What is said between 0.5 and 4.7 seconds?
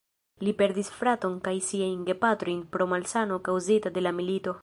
perdis fraton kaj siajn gepatrojn pro malsano kaŭzita de la milito.